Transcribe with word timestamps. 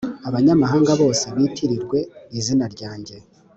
abanyamahanga 0.27 0.91
bose 1.01 1.25
bitirirwe 1.35 1.99
izina 2.37 2.65
ryanjye 2.73 3.15